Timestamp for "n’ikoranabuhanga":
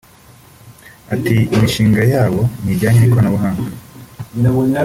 2.99-3.69